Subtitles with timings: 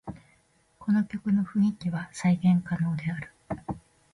[0.79, 3.31] この曲の雰囲気は再現可能である